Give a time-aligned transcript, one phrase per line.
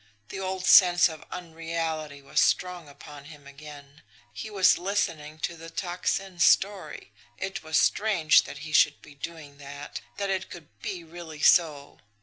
[0.29, 4.01] The old sense of unreality was strong upon him again.
[4.33, 7.11] He was listening to the Tocsin's story.
[7.37, 11.99] It was strange that he should be doing that that it could be really so!